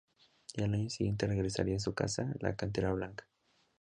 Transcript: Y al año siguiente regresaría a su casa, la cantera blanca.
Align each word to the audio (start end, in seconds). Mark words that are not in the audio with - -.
Y 0.55 0.63
al 0.63 0.73
año 0.73 0.89
siguiente 0.89 1.27
regresaría 1.27 1.75
a 1.75 1.79
su 1.79 1.93
casa, 1.93 2.33
la 2.39 2.55
cantera 2.55 2.91
blanca. 2.91 3.27